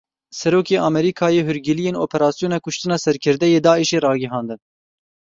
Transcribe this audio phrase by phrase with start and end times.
[0.39, 4.59] Serokê Amerîkayê hûrgiliyên operasyona kuştina serkirdeyê Daişê ragihandin.